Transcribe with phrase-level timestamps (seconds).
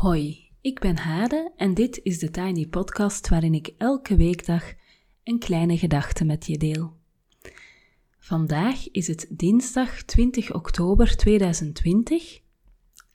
[0.00, 4.72] Hoi, ik ben Hade en dit is de Tiny Podcast waarin ik elke weekdag
[5.24, 6.96] een kleine gedachte met je deel.
[8.18, 12.40] Vandaag is het dinsdag 20 oktober 2020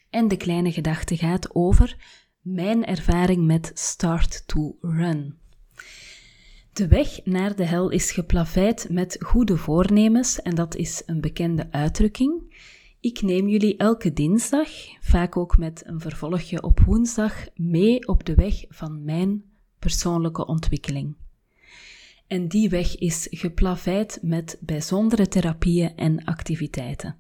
[0.10, 1.98] en de kleine gedachte gaat over
[2.42, 5.38] mijn ervaring met Start to Run.
[6.74, 11.68] De weg naar de hel is geplaveid met goede voornemens en dat is een bekende
[11.72, 12.54] uitdrukking.
[13.06, 14.70] Ik neem jullie elke dinsdag,
[15.00, 19.44] vaak ook met een vervolgje op woensdag, mee op de weg van mijn
[19.80, 21.16] persoonlijke ontwikkeling.
[22.28, 27.16] En die weg is geplaveid met bijzondere therapieën en activiteiten.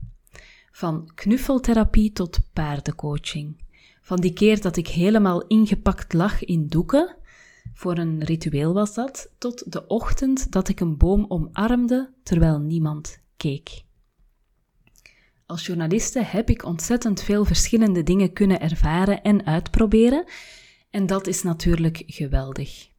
[0.71, 3.63] Van knuffeltherapie tot paardencoaching.
[4.01, 7.15] Van die keer dat ik helemaal ingepakt lag in doeken,
[7.73, 13.19] voor een ritueel was dat, tot de ochtend dat ik een boom omarmde terwijl niemand
[13.37, 13.84] keek.
[15.47, 20.25] Als journaliste heb ik ontzettend veel verschillende dingen kunnen ervaren en uitproberen,
[20.89, 22.89] en dat is natuurlijk geweldig.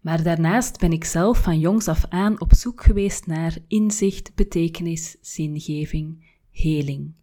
[0.00, 5.16] Maar daarnaast ben ik zelf van jongs af aan op zoek geweest naar inzicht, betekenis,
[5.20, 7.14] zingeving, heling.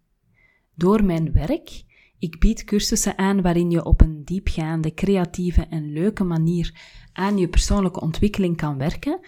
[0.76, 1.84] Door mijn werk,
[2.20, 6.74] ik bied cursussen aan waarin je op een diepgaande, creatieve en leuke manier
[7.14, 9.20] aan je persoonlijke ontwikkeling kan werken,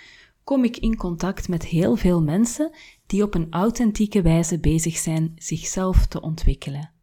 [0.43, 2.71] kom ik in contact met heel veel mensen
[3.05, 6.93] die op een authentieke wijze bezig zijn zichzelf te ontwikkelen.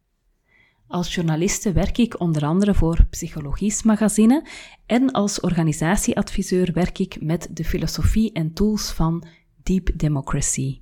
[0.87, 4.47] Als journaliste werk ik onder andere voor Psychologisch Magazine
[4.85, 9.25] en als organisatieadviseur werk ik met de filosofie en tools van
[9.63, 10.81] Deep Democracy,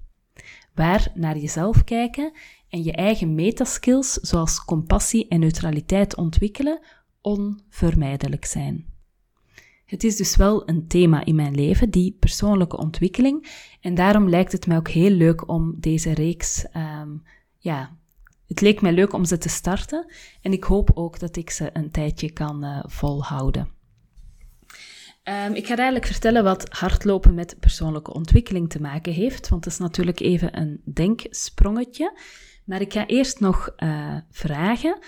[0.73, 2.33] waar naar jezelf kijken
[2.69, 6.80] en je eigen metaskills zoals compassie en neutraliteit ontwikkelen
[7.22, 8.91] onvermijdelijk zijn.
[9.92, 13.47] Het is dus wel een thema in mijn leven, die persoonlijke ontwikkeling.
[13.81, 17.23] En daarom lijkt het mij ook heel leuk om deze reeks, um,
[17.58, 17.97] ja,
[18.47, 20.12] het leek mij leuk om ze te starten.
[20.41, 23.69] En ik hoop ook dat ik ze een tijdje kan uh, volhouden.
[25.24, 29.73] Um, ik ga eigenlijk vertellen wat hardlopen met persoonlijke ontwikkeling te maken heeft, want het
[29.73, 32.19] is natuurlijk even een denksprongetje.
[32.66, 35.00] Maar ik ga eerst nog uh, vragen.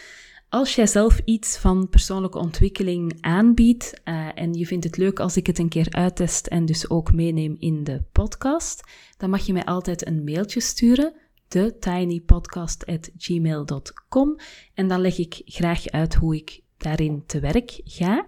[0.54, 5.38] Als jij zelf iets van persoonlijke ontwikkeling aanbiedt uh, en je vindt het leuk als
[5.38, 8.84] ik het een keer uittest en dus ook meeneem in de podcast,
[9.18, 11.14] dan mag je mij altijd een mailtje sturen,
[11.48, 14.36] thetinypodcast.gmail.com
[14.74, 18.28] en dan leg ik graag uit hoe ik daarin te werk ga.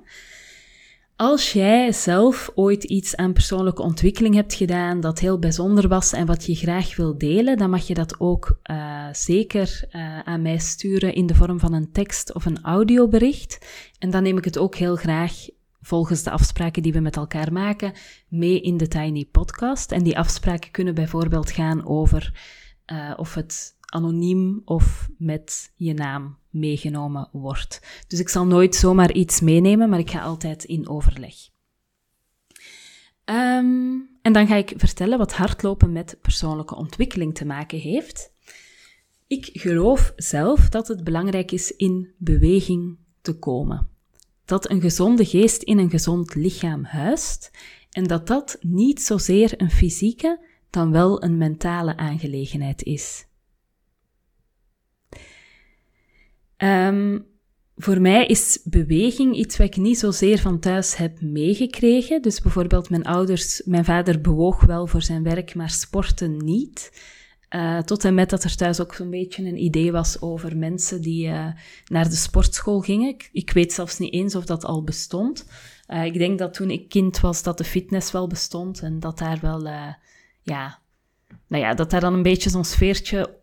[1.17, 6.25] Als jij zelf ooit iets aan persoonlijke ontwikkeling hebt gedaan dat heel bijzonder was en
[6.25, 10.57] wat je graag wil delen, dan mag je dat ook uh, zeker uh, aan mij
[10.57, 13.65] sturen in de vorm van een tekst of een audiobericht.
[13.99, 15.33] En dan neem ik het ook heel graag
[15.81, 17.93] volgens de afspraken die we met elkaar maken
[18.27, 19.91] mee in de Tiny Podcast.
[19.91, 22.33] En die afspraken kunnen bijvoorbeeld gaan over
[22.91, 28.03] uh, of het anoniem of met je naam meegenomen wordt.
[28.07, 31.35] Dus ik zal nooit zomaar iets meenemen, maar ik ga altijd in overleg.
[33.25, 38.31] Um, en dan ga ik vertellen wat hardlopen met persoonlijke ontwikkeling te maken heeft.
[39.28, 43.88] Ik geloof zelf dat het belangrijk is in beweging te komen.
[44.45, 47.51] Dat een gezonde geest in een gezond lichaam huist
[47.91, 50.39] en dat dat niet zozeer een fysieke,
[50.69, 53.25] dan wel een mentale aangelegenheid is.
[56.57, 57.25] Um,
[57.75, 62.21] voor mij is beweging iets wat ik niet zozeer van thuis heb meegekregen.
[62.21, 67.03] Dus bijvoorbeeld mijn ouders, mijn vader bewoog wel voor zijn werk, maar sporten niet.
[67.49, 71.01] Uh, tot en met dat er thuis ook zo'n beetje een idee was over mensen
[71.01, 71.47] die uh,
[71.85, 73.16] naar de sportschool gingen.
[73.31, 75.47] Ik, weet zelfs niet eens of dat al bestond.
[75.87, 79.17] Uh, ik denk dat toen ik kind was, dat de fitness wel bestond en dat
[79.17, 79.67] daar wel,
[80.41, 80.79] ja,
[81.47, 83.39] nou ja, dat daar dan een beetje zo'n sfeertje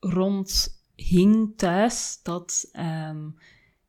[0.00, 3.34] rond hing thuis dat, um,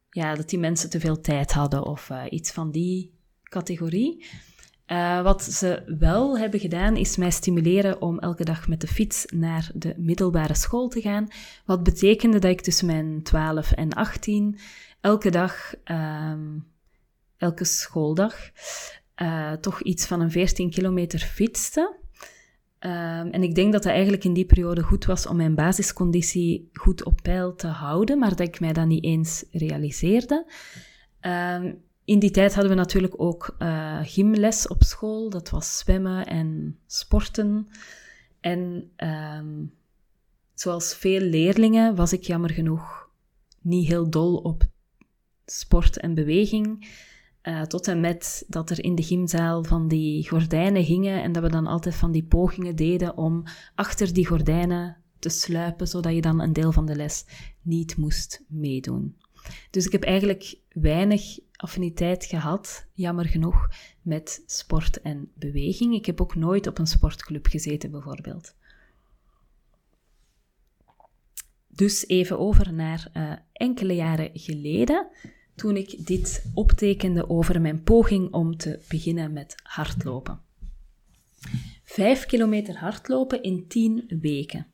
[0.09, 3.13] ja, dat die mensen te veel tijd hadden of uh, iets van die
[3.43, 4.25] categorie.
[4.87, 9.25] Uh, wat ze wel hebben gedaan, is mij stimuleren om elke dag met de fiets
[9.25, 11.27] naar de middelbare school te gaan.
[11.65, 14.59] Wat betekende dat ik tussen mijn 12 en 18
[15.01, 16.67] elke dag, um,
[17.37, 18.35] elke schooldag,
[19.21, 21.95] uh, toch iets van een 14 kilometer fietste.
[22.85, 26.69] Um, en ik denk dat dat eigenlijk in die periode goed was om mijn basisconditie
[26.73, 30.45] goed op peil te houden, maar dat ik mij dat niet eens realiseerde.
[31.21, 35.29] Um, in die tijd hadden we natuurlijk ook uh, gymles op school.
[35.29, 37.67] Dat was zwemmen en sporten.
[38.39, 38.91] En
[39.37, 39.73] um,
[40.53, 43.09] zoals veel leerlingen was ik jammer genoeg
[43.61, 44.63] niet heel dol op
[45.45, 46.89] sport en beweging.
[47.43, 51.43] Uh, tot en met dat er in de gymzaal van die gordijnen hingen en dat
[51.43, 53.43] we dan altijd van die pogingen deden om
[53.75, 57.25] achter die gordijnen te sluipen, zodat je dan een deel van de les
[57.61, 59.17] niet moest meedoen.
[59.69, 63.67] Dus ik heb eigenlijk weinig affiniteit gehad, jammer genoeg,
[64.01, 65.93] met sport en beweging.
[65.93, 68.55] Ik heb ook nooit op een sportclub gezeten, bijvoorbeeld.
[71.67, 75.07] Dus even over naar uh, enkele jaren geleden,
[75.61, 80.39] toen ik dit optekende over mijn poging om te beginnen met hardlopen.
[81.83, 84.67] Vijf kilometer hardlopen in tien weken.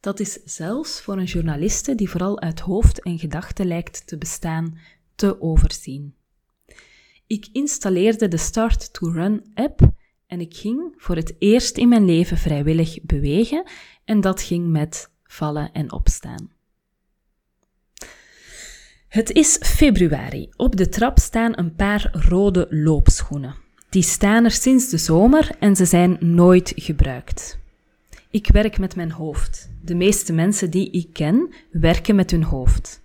[0.00, 4.78] Dat is zelfs voor een journaliste die vooral uit hoofd en gedachten lijkt te bestaan,
[5.14, 6.14] te overzien.
[7.26, 9.92] Ik installeerde de Start to Run app
[10.26, 13.64] en ik ging voor het eerst in mijn leven vrijwillig bewegen
[14.04, 16.50] en dat ging met vallen en opstaan.
[19.12, 20.48] Het is februari.
[20.56, 23.54] Op de trap staan een paar rode loopschoenen.
[23.88, 27.58] Die staan er sinds de zomer en ze zijn nooit gebruikt.
[28.30, 29.70] Ik werk met mijn hoofd.
[29.80, 33.00] De meeste mensen die ik ken werken met hun hoofd.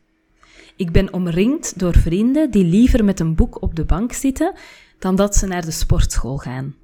[0.76, 4.54] Ik ben omringd door vrienden die liever met een boek op de bank zitten
[5.00, 6.76] dan dat ze naar de sportschool gaan.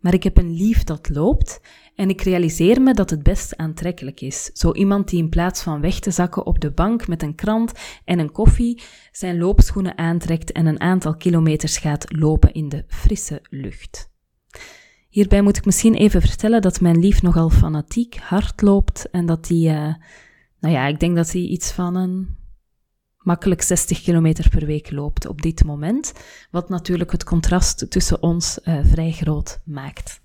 [0.00, 1.60] Maar ik heb een lief dat loopt
[1.94, 4.50] en ik realiseer me dat het best aantrekkelijk is.
[4.52, 7.72] Zo iemand die in plaats van weg te zakken op de bank met een krant
[8.04, 8.82] en een koffie,
[9.12, 14.10] zijn loopschoenen aantrekt en een aantal kilometers gaat lopen in de frisse lucht.
[15.08, 19.48] Hierbij moet ik misschien even vertellen dat mijn lief nogal fanatiek hard loopt en dat
[19.48, 19.94] hij, uh,
[20.60, 22.36] nou ja, ik denk dat hij iets van een
[23.26, 26.12] makkelijk 60 kilometer per week loopt op dit moment,
[26.50, 30.20] wat natuurlijk het contrast tussen ons uh, vrij groot maakt.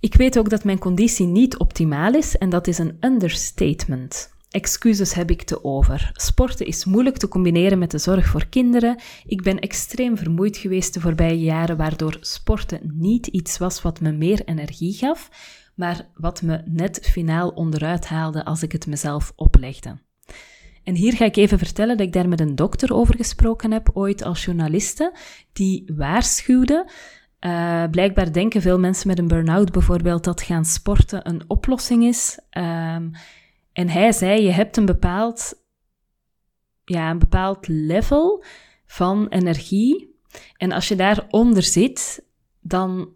[0.00, 4.34] Ik weet ook dat mijn conditie niet optimaal is en dat is een understatement.
[4.50, 6.10] Excuses heb ik te over.
[6.12, 8.98] Sporten is moeilijk te combineren met de zorg voor kinderen.
[9.24, 14.12] Ik ben extreem vermoeid geweest de voorbije jaren, waardoor sporten niet iets was wat me
[14.12, 15.30] meer energie gaf,
[15.74, 20.04] maar wat me net finaal onderuit haalde als ik het mezelf oplegde.
[20.86, 23.90] En hier ga ik even vertellen dat ik daar met een dokter over gesproken heb,
[23.92, 25.12] ooit als journaliste,
[25.52, 26.90] die waarschuwde
[27.40, 32.38] uh, blijkbaar denken veel mensen met een burn-out bijvoorbeeld dat gaan sporten een oplossing is.
[32.50, 33.10] Um,
[33.72, 35.54] en hij zei: je hebt een bepaald,
[36.84, 38.44] ja, een bepaald level
[38.86, 40.20] van energie.
[40.56, 42.24] En als je daaronder zit,
[42.60, 43.08] dan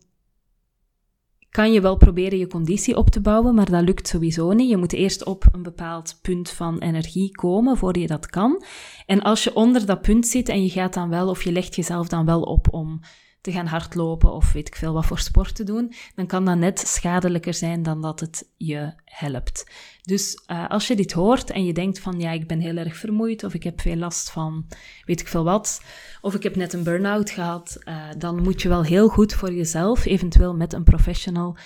[1.50, 4.70] kan je wel proberen je conditie op te bouwen, maar dat lukt sowieso niet.
[4.70, 8.62] Je moet eerst op een bepaald punt van energie komen voor je dat kan.
[9.06, 11.76] En als je onder dat punt zit en je gaat dan wel, of je legt
[11.76, 13.00] jezelf dan wel op om
[13.40, 16.56] te gaan hardlopen of weet ik veel wat voor sport te doen, dan kan dat
[16.56, 19.70] net schadelijker zijn dan dat het je helpt.
[20.02, 22.96] Dus uh, als je dit hoort en je denkt van ja, ik ben heel erg
[22.96, 24.66] vermoeid of ik heb veel last van
[25.04, 25.82] weet ik veel wat,
[26.20, 29.52] of ik heb net een burn-out gehad, uh, dan moet je wel heel goed voor
[29.52, 31.56] jezelf, eventueel met een professional,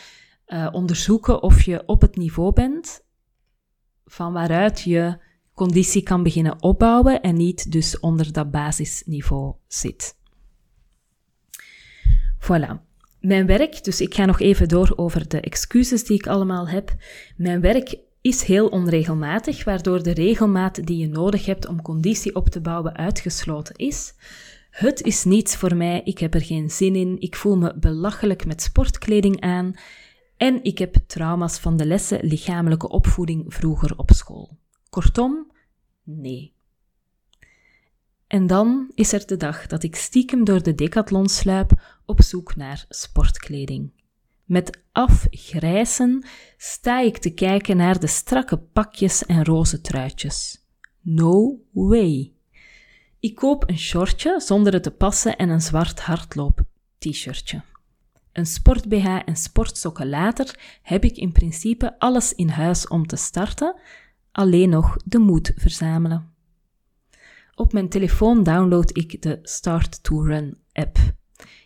[0.47, 3.05] uh, onderzoeken of je op het niveau bent
[4.05, 5.19] van waaruit je
[5.55, 10.17] conditie kan beginnen opbouwen en niet dus onder dat basisniveau zit.
[12.44, 12.93] Voilà.
[13.20, 16.94] Mijn werk, dus ik ga nog even door over de excuses die ik allemaal heb.
[17.37, 22.49] Mijn werk is heel onregelmatig, waardoor de regelmaat die je nodig hebt om conditie op
[22.49, 24.14] te bouwen uitgesloten is.
[24.70, 28.47] Het is niets voor mij, ik heb er geen zin in, ik voel me belachelijk
[28.47, 29.75] met sportkleding aan
[30.37, 34.59] en ik heb trauma's van de lessen lichamelijke opvoeding vroeger op school.
[34.90, 35.52] Kortom,
[36.02, 36.53] nee.
[38.26, 42.57] En dan is er de dag dat ik stiekem door de decathlon sluip op zoek
[42.57, 43.93] naar sportkleding.
[44.45, 46.26] Met afgrijzen
[46.57, 50.64] sta ik te kijken naar de strakke pakjes en roze truitjes.
[51.00, 52.33] No way.
[53.21, 57.62] Ik koop een shortje zonder het te passen en een zwart hardloop-t-shirtje.
[58.33, 63.76] Een sport-BH en sportsokken later heb ik in principe alles in huis om te starten,
[64.33, 66.34] alleen nog de moed verzamelen.
[67.56, 70.99] Op mijn telefoon download ik de Start to Run app.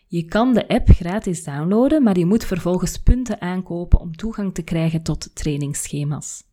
[0.06, 4.62] Je kan de app gratis downloaden, maar je moet vervolgens punten aankopen om toegang te
[4.62, 6.44] krijgen tot trainingsschema's.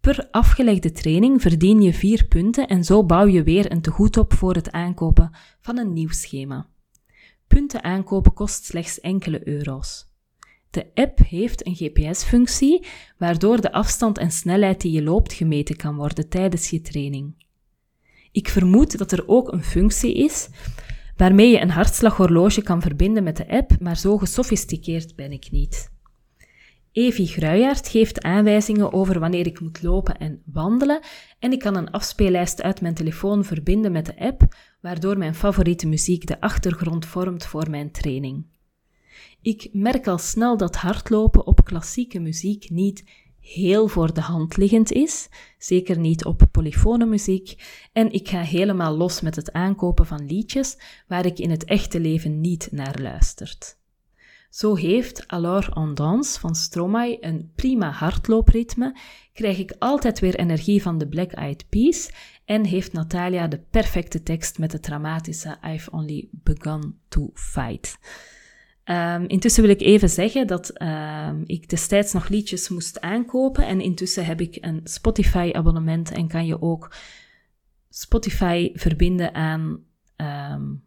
[0.00, 4.34] Per afgelegde training verdien je vier punten en zo bouw je weer een tegoed op
[4.34, 5.30] voor het aankopen
[5.60, 6.66] van een nieuw schema.
[7.46, 10.06] Punten aankopen kost slechts enkele euro's.
[10.70, 15.96] De app heeft een GPS-functie, waardoor de afstand en snelheid die je loopt gemeten kan
[15.96, 17.46] worden tijdens je training.
[18.32, 20.48] Ik vermoed dat er ook een functie is
[21.16, 25.90] waarmee je een hartslaghorloge kan verbinden met de app, maar zo gesofisticeerd ben ik niet.
[26.92, 31.00] Evi Gruijaert geeft aanwijzingen over wanneer ik moet lopen en wandelen
[31.38, 35.86] en ik kan een afspeellijst uit mijn telefoon verbinden met de app, waardoor mijn favoriete
[35.86, 38.46] muziek de achtergrond vormt voor mijn training.
[39.42, 43.04] Ik merk al snel dat hardlopen op klassieke muziek niet
[43.54, 45.28] heel voor de hand liggend is,
[45.58, 47.54] zeker niet op polyfone muziek,
[47.92, 52.00] en ik ga helemaal los met het aankopen van liedjes waar ik in het echte
[52.00, 53.76] leven niet naar luistert.
[54.50, 58.96] Zo heeft Alors en Danse van Stromae een prima hardloopritme,
[59.32, 62.10] krijg ik altijd weer energie van de Black Eyed Peas
[62.44, 67.98] en heeft Natalia de perfecte tekst met de dramatische I've Only Begun to Fight.
[68.90, 73.80] Um, intussen wil ik even zeggen dat um, ik destijds nog liedjes moest aankopen en
[73.80, 76.94] intussen heb ik een Spotify-abonnement en kan je ook
[77.88, 79.84] Spotify verbinden aan
[80.16, 80.84] um,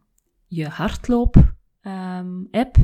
[0.48, 2.76] je hardloop-app.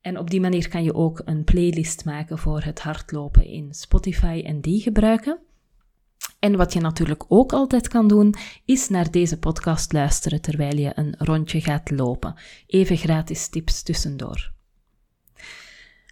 [0.00, 4.42] en op die manier kan je ook een playlist maken voor het hardlopen in Spotify
[4.44, 5.38] en die gebruiken.
[6.46, 8.34] En wat je natuurlijk ook altijd kan doen,
[8.64, 12.34] is naar deze podcast luisteren terwijl je een rondje gaat lopen.
[12.66, 14.52] Even gratis tips tussendoor.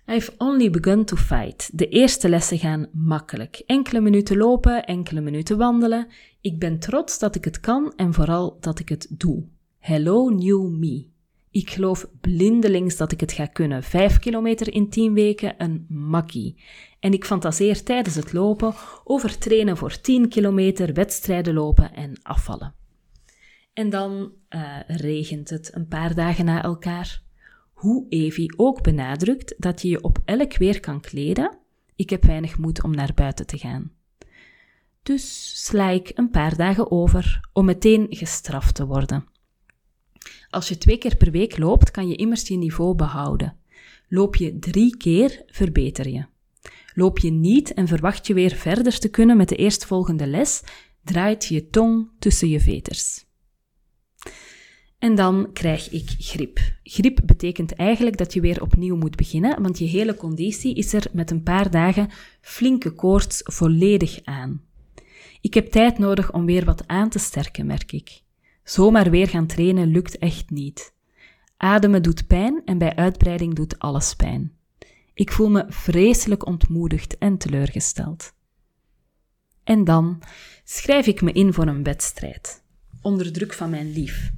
[0.07, 1.79] I've only begun to fight.
[1.79, 3.63] De eerste lessen gaan makkelijk.
[3.67, 6.07] Enkele minuten lopen, enkele minuten wandelen.
[6.41, 9.45] Ik ben trots dat ik het kan en vooral dat ik het doe.
[9.79, 11.07] Hello new me.
[11.51, 13.83] Ik geloof blindelings dat ik het ga kunnen.
[13.83, 16.63] Vijf kilometer in tien weken, een makkie.
[17.05, 22.75] En ik fantaseer tijdens het lopen over trainen voor 10 kilometer, wedstrijden lopen en afvallen.
[23.73, 27.23] En dan uh, regent het een paar dagen na elkaar.
[27.73, 31.59] Hoe Evie ook benadrukt dat je je op elk weer kan kleden,
[31.97, 33.93] ik heb weinig moed om naar buiten te gaan.
[35.03, 39.27] Dus sla ik een paar dagen over om meteen gestraft te worden.
[40.51, 43.57] Als je twee keer per week loopt, kan je immers je niveau behouden.
[44.09, 46.33] Loop je drie keer, verbeter je.
[46.95, 50.63] Loop je niet en verwacht je weer verder te kunnen met de eerstvolgende les,
[51.05, 53.25] draait je tong tussen je veters.
[54.99, 56.61] En dan krijg ik griep.
[56.83, 61.07] Griep betekent eigenlijk dat je weer opnieuw moet beginnen, want je hele conditie is er
[61.13, 62.11] met een paar dagen
[62.41, 64.63] flinke koorts volledig aan.
[65.41, 68.23] Ik heb tijd nodig om weer wat aan te sterken, merk ik.
[68.63, 70.95] Zomaar weer gaan trainen lukt echt niet.
[71.57, 74.54] Ademen doet pijn en bij uitbreiding doet alles pijn.
[75.15, 78.33] Ik voel me vreselijk ontmoedigd en teleurgesteld.
[79.65, 80.23] En dan
[80.65, 82.63] schrijf ik me in voor een wedstrijd,
[83.03, 84.31] onder druk van mijn lief.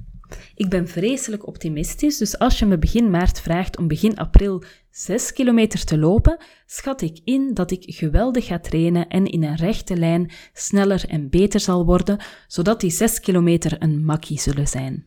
[0.55, 5.33] Ik ben vreselijk optimistisch, dus als je me begin maart vraagt om begin april 6
[5.33, 9.97] kilometer te lopen, schat ik in dat ik geweldig ga trainen en in een rechte
[9.97, 15.05] lijn sneller en beter zal worden, zodat die 6 kilometer een makkie zullen zijn.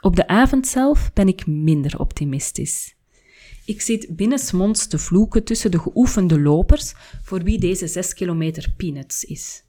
[0.00, 2.94] Op de avond zelf ben ik minder optimistisch.
[3.70, 9.24] Ik zit binnensmonds te vloeken tussen de geoefende lopers voor wie deze 6 kilometer peanuts
[9.24, 9.64] is.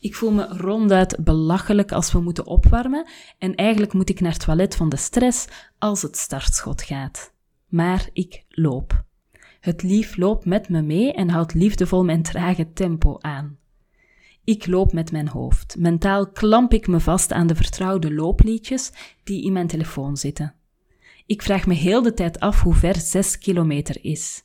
[0.00, 3.08] Ik voel me ronduit belachelijk als we moeten opwarmen
[3.38, 5.46] en eigenlijk moet ik naar het toilet van de stress
[5.78, 7.32] als het startschot gaat.
[7.68, 9.04] Maar ik loop.
[9.60, 13.58] Het lief loopt met me mee en houdt liefdevol mijn trage tempo aan.
[14.44, 15.76] Ik loop met mijn hoofd.
[15.78, 18.92] Mentaal klamp ik me vast aan de vertrouwde loopliedjes
[19.24, 20.54] die in mijn telefoon zitten.
[21.26, 24.42] Ik vraag me heel de tijd af hoe ver zes kilometer is.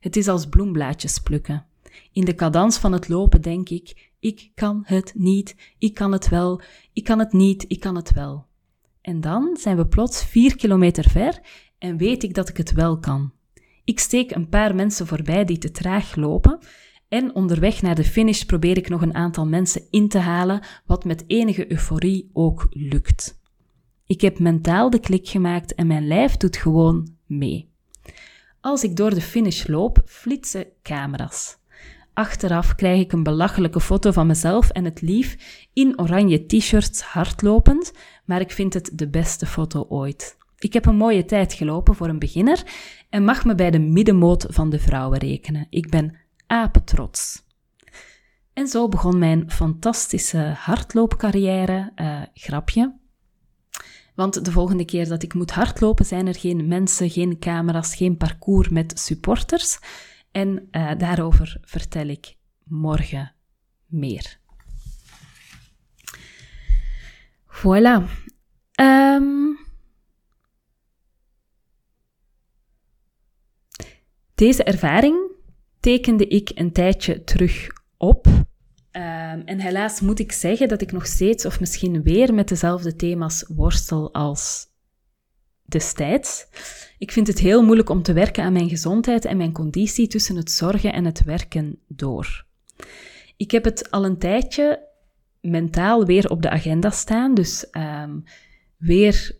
[0.00, 1.66] Het is als bloemblaadjes plukken.
[2.12, 6.28] In de cadans van het lopen denk ik, ik kan het niet, ik kan het
[6.28, 6.60] wel,
[6.92, 8.46] ik kan het niet, ik kan het wel.
[9.00, 11.40] En dan zijn we plots vier kilometer ver
[11.78, 13.32] en weet ik dat ik het wel kan.
[13.84, 16.58] Ik steek een paar mensen voorbij die te traag lopen
[17.08, 21.04] en onderweg naar de finish probeer ik nog een aantal mensen in te halen, wat
[21.04, 23.40] met enige euforie ook lukt.
[24.06, 27.70] Ik heb mentaal de klik gemaakt en mijn lijf doet gewoon mee.
[28.60, 31.58] Als ik door de finish loop, flitsen camera's.
[32.12, 35.36] Achteraf krijg ik een belachelijke foto van mezelf en het lief
[35.72, 37.92] in oranje t-shirts hardlopend,
[38.24, 40.36] maar ik vind het de beste foto ooit.
[40.58, 42.62] Ik heb een mooie tijd gelopen voor een beginner
[43.10, 45.66] en mag me bij de middenmoot van de vrouwen rekenen.
[45.70, 47.44] Ik ben apetrots.
[48.52, 51.92] En zo begon mijn fantastische hardloopcarrière.
[51.96, 52.94] Uh, grapje.
[54.16, 58.16] Want de volgende keer dat ik moet hardlopen, zijn er geen mensen, geen camera's, geen
[58.16, 59.78] parcours met supporters.
[60.30, 63.34] En uh, daarover vertel ik morgen
[63.86, 64.38] meer.
[67.48, 68.02] Voilà.
[68.80, 69.58] Um,
[74.34, 75.30] deze ervaring
[75.80, 78.26] tekende ik een tijdje terug op.
[78.96, 82.96] Um, en helaas moet ik zeggen dat ik nog steeds, of misschien weer met dezelfde
[82.96, 84.66] thema's worstel als
[85.64, 86.46] destijds.
[86.98, 90.36] Ik vind het heel moeilijk om te werken aan mijn gezondheid en mijn conditie tussen
[90.36, 92.46] het zorgen en het werken door.
[93.36, 94.88] Ik heb het al een tijdje
[95.40, 98.24] mentaal weer op de agenda staan, dus um,
[98.76, 99.38] weer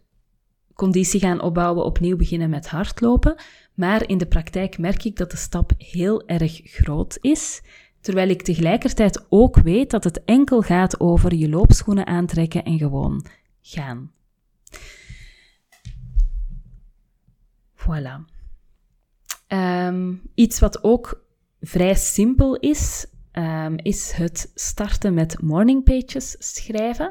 [0.74, 3.36] conditie gaan opbouwen, opnieuw beginnen met hardlopen.
[3.74, 7.62] Maar in de praktijk merk ik dat de stap heel erg groot is.
[8.06, 13.26] Terwijl ik tegelijkertijd ook weet dat het enkel gaat over je loopschoenen aantrekken en gewoon
[13.60, 14.12] gaan.
[17.74, 18.34] Voilà.
[19.46, 21.24] Ehm, iets wat ook
[21.60, 27.10] vrij simpel is, ehm, is het starten met morning pages schrijven.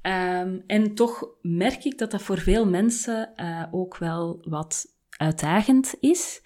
[0.00, 4.86] Ehm, en toch merk ik dat dat voor veel mensen uh, ook wel wat
[5.16, 6.42] uitdagend is.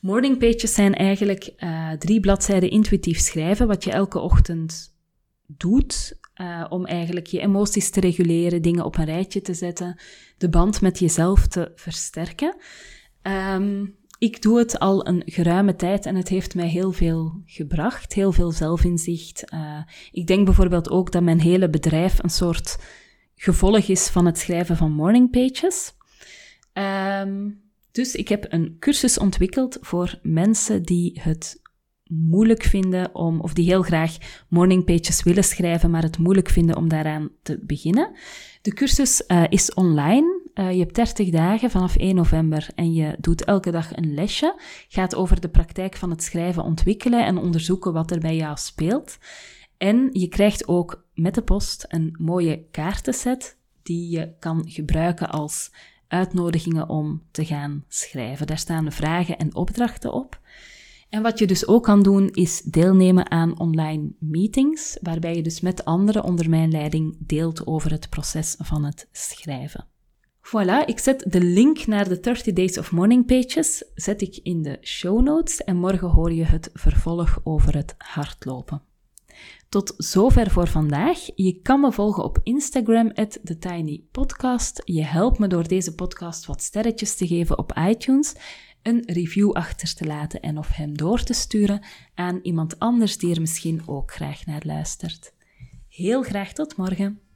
[0.00, 4.96] Morning pages zijn eigenlijk uh, drie bladzijden intuïtief schrijven, wat je elke ochtend
[5.46, 10.00] doet uh, om eigenlijk je emoties te reguleren, dingen op een rijtje te zetten,
[10.38, 12.56] de band met jezelf te versterken.
[13.22, 18.12] Um, ik doe het al een geruime tijd en het heeft mij heel veel gebracht,
[18.12, 19.52] heel veel zelfinzicht.
[19.54, 19.80] Uh,
[20.12, 22.78] ik denk bijvoorbeeld ook dat mijn hele bedrijf een soort
[23.34, 25.92] gevolg is van het schrijven van morning pages.
[26.72, 27.66] Um,
[27.98, 31.60] dus ik heb een cursus ontwikkeld voor mensen die het
[32.04, 34.16] moeilijk vinden om, of die heel graag
[34.48, 38.10] morning pages willen schrijven, maar het moeilijk vinden om daaraan te beginnen.
[38.62, 40.40] De cursus uh, is online.
[40.54, 44.60] Uh, je hebt 30 dagen vanaf 1 november en je doet elke dag een lesje.
[44.88, 49.18] Gaat over de praktijk van het schrijven ontwikkelen en onderzoeken wat er bij jou speelt.
[49.76, 55.70] En je krijgt ook met de post een mooie kaartenset die je kan gebruiken als
[56.08, 58.46] uitnodigingen om te gaan schrijven.
[58.46, 60.40] Daar staan vragen en opdrachten op.
[61.08, 65.60] En wat je dus ook kan doen, is deelnemen aan online meetings, waarbij je dus
[65.60, 69.86] met anderen onder mijn leiding deelt over het proces van het schrijven.
[70.48, 74.62] Voilà, ik zet de link naar de 30 Days of Morning Pages zet ik in
[74.62, 78.87] de show notes en morgen hoor je het vervolg over het hardlopen.
[79.68, 81.18] Tot zover voor vandaag.
[81.34, 84.82] Je kan me volgen op Instagram, TheTinyPodcast.
[84.84, 88.34] Je helpt me door deze podcast wat sterretjes te geven op iTunes,
[88.82, 91.84] een review achter te laten en of hem door te sturen
[92.14, 95.32] aan iemand anders die er misschien ook graag naar luistert.
[95.88, 97.27] Heel graag tot morgen.